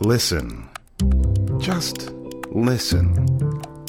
[0.00, 0.68] Listen.
[1.58, 2.12] Just
[2.52, 3.28] listen.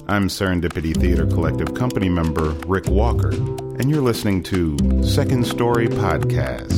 [0.08, 6.74] I'm Serendipity Theater Collective company member Rick Walker, and you're listening to Second Story Podcast.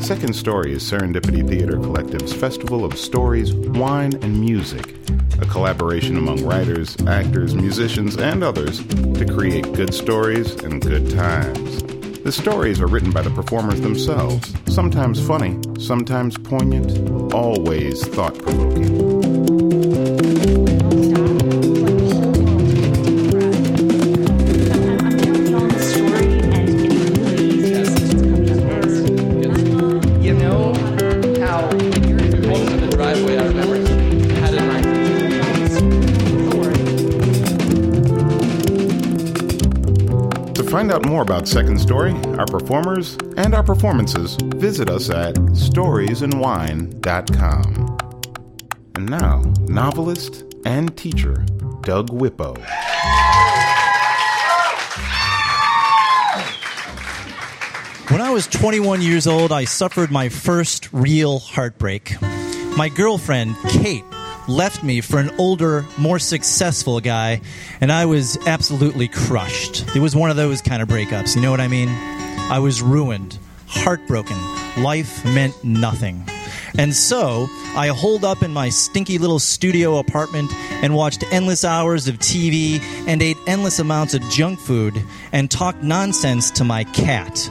[0.00, 4.94] Second Story is Serendipity Theater Collective's festival of stories, wine, and music,
[5.40, 11.82] a collaboration among writers, actors, musicians, and others to create good stories and good times.
[12.22, 20.19] The stories are written by the performers themselves, sometimes funny, sometimes poignant, always thought provoking.
[40.80, 47.98] Find out more about Second Story, our performers, and our performances, visit us at storiesandwine.com.
[48.94, 51.44] And now, novelist and teacher
[51.82, 52.56] Doug Whippo.
[58.10, 62.18] When I was 21 years old, I suffered my first real heartbreak.
[62.22, 64.04] My girlfriend, Kate,
[64.50, 67.40] left me for an older, more successful guy,
[67.80, 69.84] and I was absolutely crushed.
[69.94, 71.88] It was one of those kind of breakups, you know what I mean?
[71.88, 74.36] I was ruined, heartbroken.
[74.82, 76.24] Life meant nothing.
[76.78, 82.08] And so, I holed up in my stinky little studio apartment and watched endless hours
[82.08, 87.48] of TV and ate endless amounts of junk food and talked nonsense to my cat,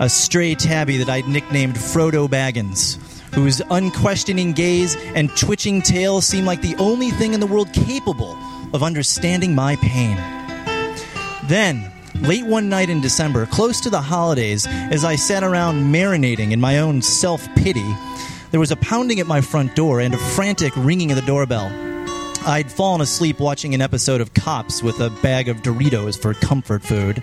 [0.00, 2.98] a stray tabby that I'd nicknamed Frodo Baggins,
[3.34, 8.36] whose unquestioning gaze and twitching tail seemed like the only thing in the world capable
[8.72, 10.16] of understanding my pain.
[11.44, 16.52] Then, late one night in December, close to the holidays, as I sat around marinating
[16.52, 17.90] in my own self pity,
[18.50, 21.70] there was a pounding at my front door and a frantic ringing of the doorbell.
[22.44, 26.82] I'd fallen asleep watching an episode of Cops with a bag of Doritos for comfort
[26.82, 27.22] food.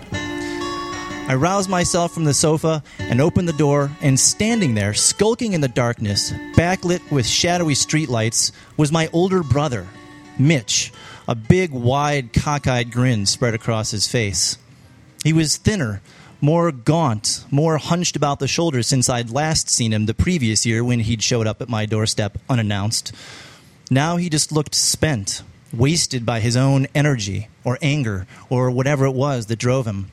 [1.30, 5.60] I roused myself from the sofa and opened the door, and standing there, skulking in
[5.60, 9.86] the darkness, backlit with shadowy streetlights, was my older brother,
[10.40, 10.92] Mitch,
[11.28, 14.58] a big, wide, cockeyed grin spread across his face.
[15.22, 16.02] He was thinner,
[16.40, 20.82] more gaunt, more hunched about the shoulders since I'd last seen him the previous year
[20.82, 23.12] when he'd showed up at my doorstep unannounced.
[23.88, 29.14] Now he just looked spent, wasted by his own energy or anger or whatever it
[29.14, 30.10] was that drove him.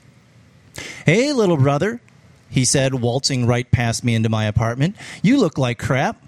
[1.05, 2.01] Hey, little brother,
[2.49, 4.95] he said, waltzing right past me into my apartment.
[5.21, 6.23] You look like crap.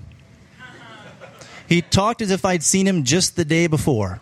[1.67, 4.21] He talked as if I'd seen him just the day before.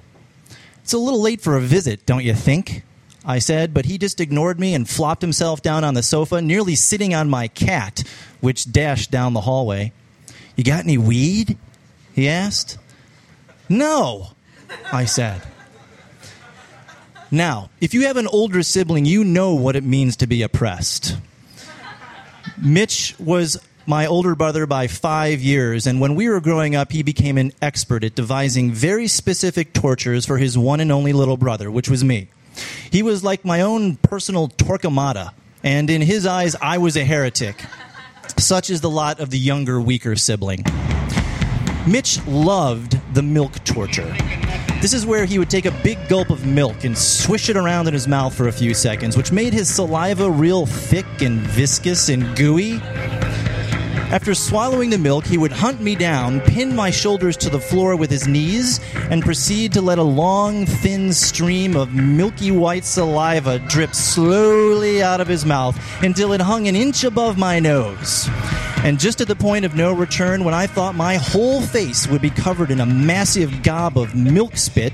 [0.83, 2.83] It's a little late for a visit, don't you think?
[3.25, 6.75] I said, but he just ignored me and flopped himself down on the sofa, nearly
[6.75, 8.03] sitting on my cat,
[8.39, 9.91] which dashed down the hallway.
[10.55, 11.57] You got any weed?
[12.13, 12.77] He asked.
[13.69, 14.29] No,
[14.91, 15.41] I said.
[17.29, 21.17] Now, if you have an older sibling, you know what it means to be oppressed.
[22.57, 27.03] Mitch was my older brother by five years, and when we were growing up, he
[27.03, 31.69] became an expert at devising very specific tortures for his one and only little brother,
[31.69, 32.27] which was me.
[32.91, 35.31] He was like my own personal Torquemada,
[35.63, 37.63] and in his eyes, I was a heretic.
[38.37, 40.65] Such is the lot of the younger, weaker sibling.
[41.87, 44.15] Mitch loved the milk torture.
[44.79, 47.87] This is where he would take a big gulp of milk and swish it around
[47.87, 52.09] in his mouth for a few seconds, which made his saliva real thick and viscous
[52.09, 52.79] and gooey.
[54.09, 57.95] After swallowing the milk, he would hunt me down, pin my shoulders to the floor
[57.95, 58.79] with his knees,
[59.09, 65.19] and proceed to let a long, thin stream of milky white saliva drip slowly out
[65.19, 68.29] of his mouth until it hung an inch above my nose.
[68.83, 72.21] And just at the point of no return, when I thought my whole face would
[72.21, 74.93] be covered in a massive gob of milk spit,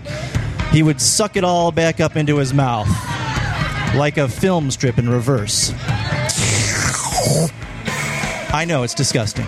[0.72, 2.88] he would suck it all back up into his mouth
[3.96, 5.72] like a film strip in reverse.
[8.54, 9.46] I know, it's disgusting.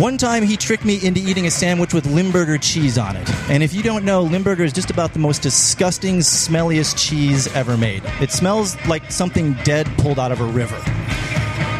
[0.00, 3.30] One time he tricked me into eating a sandwich with Limburger cheese on it.
[3.48, 7.78] And if you don't know, Limburger is just about the most disgusting, smelliest cheese ever
[7.78, 8.02] made.
[8.20, 10.78] It smells like something dead pulled out of a river.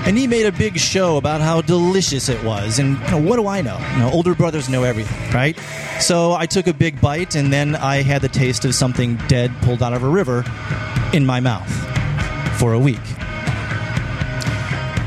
[0.07, 2.79] And he made a big show about how delicious it was.
[2.79, 3.79] And you know, what do I know?
[3.95, 4.11] You know?
[4.13, 5.59] Older brothers know everything, right?
[5.99, 9.53] So I took a big bite, and then I had the taste of something dead
[9.63, 10.45] pulled out of a river
[11.13, 11.69] in my mouth
[12.59, 13.01] for a week.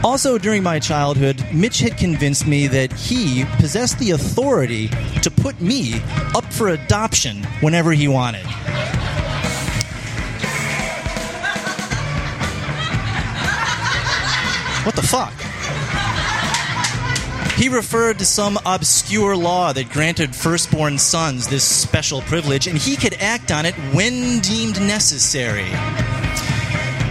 [0.03, 4.87] Also, during my childhood, Mitch had convinced me that he possessed the authority
[5.21, 6.01] to put me
[6.35, 8.45] up for adoption whenever he wanted.
[15.09, 15.33] Fuck?
[17.57, 22.95] He referred to some obscure law that granted firstborn sons this special privilege, and he
[22.95, 25.65] could act on it when deemed necessary.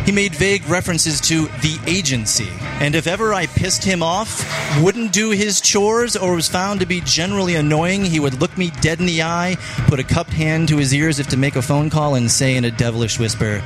[0.06, 2.48] He made vague references to the agency,
[2.80, 4.42] and if ever I pissed him off,
[4.80, 8.70] wouldn't do his chores, or was found to be generally annoying, he would look me
[8.80, 9.56] dead in the eye,
[9.86, 12.56] put a cupped hand to his ears if to make a phone call, and say
[12.56, 13.60] in a devilish whisper,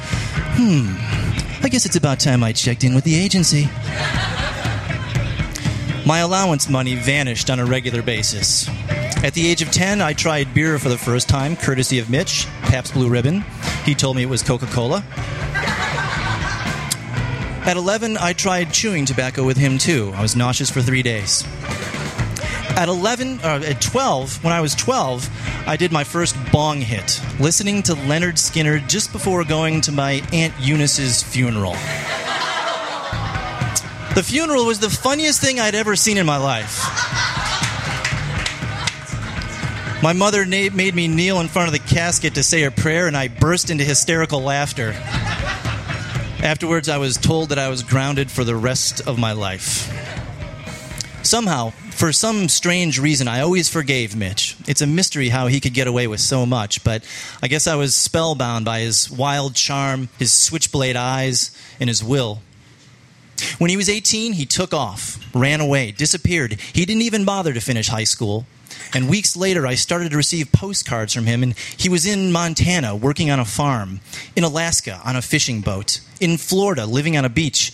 [0.55, 0.97] Hmm,
[1.65, 3.69] I guess it's about time I checked in with the agency.
[6.05, 8.69] My allowance money vanished on a regular basis.
[9.23, 12.49] At the age of 10, I tried beer for the first time, courtesy of Mitch,
[12.63, 13.45] Pabst Blue Ribbon.
[13.85, 15.05] He told me it was Coca Cola.
[17.65, 20.13] At 11, I tried chewing tobacco with him too.
[20.17, 21.45] I was nauseous for three days.
[22.77, 25.31] At 11, uh, at 12, when I was 12,
[25.69, 30.23] I did my first bong hit, listening to Lynyrd Skynyrd just before going to my
[30.35, 31.73] Aunt Eunice's funeral.
[34.15, 36.79] The funeral was the funniest thing I'd ever seen in my life.
[40.03, 43.17] My mother made me kneel in front of the casket to say a prayer, and
[43.17, 44.93] I burst into hysterical laughter.
[46.43, 49.91] Afterwards, I was told that I was grounded for the rest of my life.
[51.23, 51.73] Somehow,
[52.03, 54.57] for some strange reason, I always forgave Mitch.
[54.67, 57.05] It's a mystery how he could get away with so much, but
[57.41, 62.43] I guess I was spellbound by his wild charm, his switchblade eyes, and his will.
[63.59, 66.59] When he was 18, he took off, ran away, disappeared.
[66.73, 68.47] He didn't even bother to finish high school.
[68.93, 72.97] And weeks later, I started to receive postcards from him, and he was in Montana
[72.97, 74.01] working on a farm,
[74.35, 77.73] in Alaska on a fishing boat, in Florida living on a beach.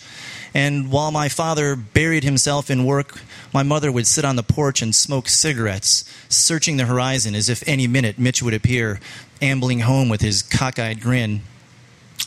[0.53, 3.21] And while my father buried himself in work,
[3.53, 7.63] my mother would sit on the porch and smoke cigarettes, searching the horizon as if
[7.67, 8.99] any minute Mitch would appear,
[9.41, 11.41] ambling home with his cockeyed grin.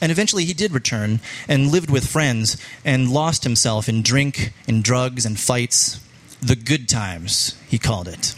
[0.00, 4.82] And eventually he did return and lived with friends and lost himself in drink and
[4.82, 6.00] drugs and fights.
[6.40, 8.34] The good times, he called it.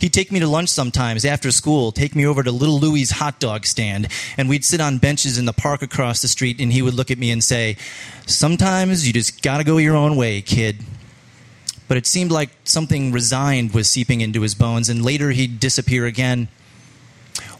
[0.00, 3.38] He'd take me to lunch sometimes after school, take me over to Little Louie's hot
[3.38, 4.08] dog stand,
[4.38, 7.10] and we'd sit on benches in the park across the street, and he would look
[7.10, 7.76] at me and say,
[8.24, 10.78] Sometimes you just gotta go your own way, kid.
[11.86, 16.06] But it seemed like something resigned was seeping into his bones, and later he'd disappear
[16.06, 16.48] again.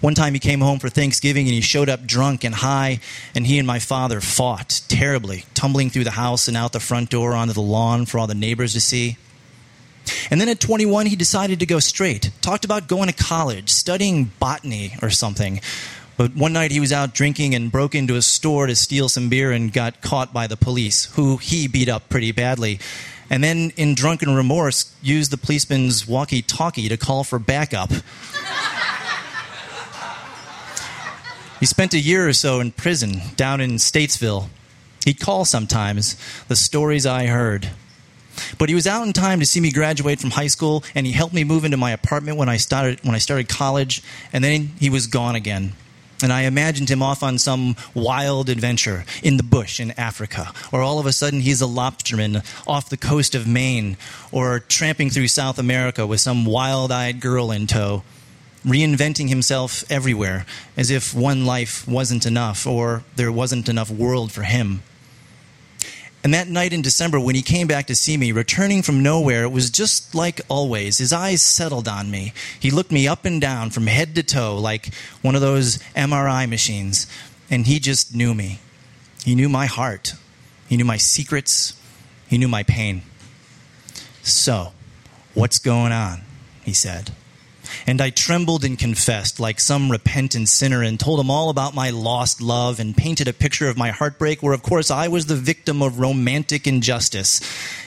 [0.00, 3.00] One time he came home for Thanksgiving and he showed up drunk and high,
[3.34, 7.10] and he and my father fought terribly, tumbling through the house and out the front
[7.10, 9.18] door onto the lawn for all the neighbors to see.
[10.30, 12.30] And then at 21, he decided to go straight.
[12.40, 15.60] Talked about going to college, studying botany or something.
[16.16, 19.30] But one night he was out drinking and broke into a store to steal some
[19.30, 22.78] beer and got caught by the police, who he beat up pretty badly.
[23.30, 27.90] And then, in drunken remorse, used the policeman's walkie talkie to call for backup.
[31.60, 34.48] he spent a year or so in prison down in Stateville.
[35.04, 36.16] He'd call sometimes,
[36.48, 37.70] the stories I heard.
[38.58, 41.12] But he was out in time to see me graduate from high school, and he
[41.12, 44.72] helped me move into my apartment when I started when I started college, and then
[44.78, 45.72] he was gone again.
[46.22, 50.82] And I imagined him off on some wild adventure in the bush in Africa, or
[50.82, 53.96] all of a sudden he's a lobsterman off the coast of Maine,
[54.30, 58.02] or tramping through South America with some wild eyed girl in tow,
[58.66, 60.44] reinventing himself everywhere,
[60.76, 64.82] as if one life wasn't enough, or there wasn't enough world for him.
[66.22, 69.44] And that night in December, when he came back to see me, returning from nowhere,
[69.44, 70.98] it was just like always.
[70.98, 72.34] His eyes settled on me.
[72.58, 76.48] He looked me up and down from head to toe like one of those MRI
[76.48, 77.06] machines.
[77.50, 78.60] And he just knew me.
[79.24, 80.14] He knew my heart.
[80.68, 81.74] He knew my secrets.
[82.28, 83.02] He knew my pain.
[84.22, 84.72] So,
[85.34, 86.22] what's going on?
[86.62, 87.12] He said.
[87.90, 91.90] And I trembled and confessed like some repentant sinner and told him all about my
[91.90, 95.34] lost love and painted a picture of my heartbreak where, of course, I was the
[95.34, 97.40] victim of romantic injustice.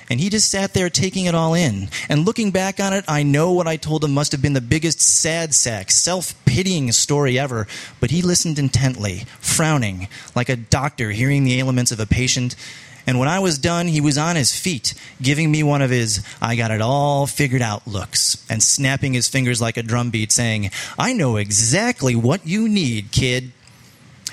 [0.10, 1.88] And he just sat there taking it all in.
[2.10, 4.60] And looking back on it, I know what I told him must have been the
[4.60, 7.65] biggest sad sack, self pitying story ever.
[8.01, 12.57] But he listened intently, frowning, like a doctor hearing the ailments of a patient
[13.05, 16.25] and when I was done, he was on his feet, giving me one of his
[16.41, 20.31] I got it all figured out looks, and snapping his fingers like a drum beat,
[20.31, 23.51] saying, I know exactly what you need, kid.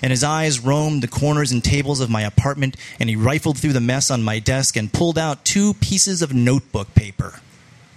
[0.02, 3.74] And his eyes roamed the corners and tables of my apartment, and he rifled through
[3.74, 7.40] the mess on my desk and pulled out two pieces of notebook paper.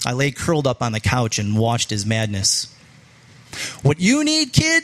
[0.06, 2.76] I lay curled up on the couch and watched his madness.
[3.84, 4.84] What you need, kid,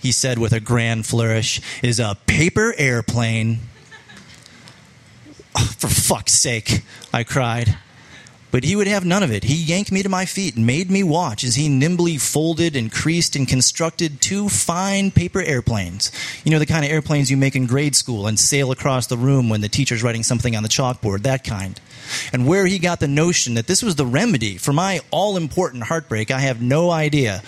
[0.00, 3.60] he said with a grand flourish, is a paper airplane.
[5.56, 6.82] Oh, for fuck's sake,
[7.12, 7.76] I cried.
[8.54, 9.42] But he would have none of it.
[9.42, 12.92] He yanked me to my feet and made me watch as he nimbly folded and
[12.92, 16.12] creased and constructed two fine paper airplanes.
[16.44, 19.16] You know, the kind of airplanes you make in grade school and sail across the
[19.16, 21.80] room when the teacher's writing something on the chalkboard, that kind.
[22.32, 25.82] And where he got the notion that this was the remedy for my all important
[25.82, 27.42] heartbreak, I have no idea.